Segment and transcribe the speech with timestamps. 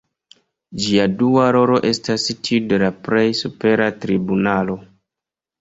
[0.85, 4.81] Ĝia dua rolo estas tiu de la plej supera tribunalo.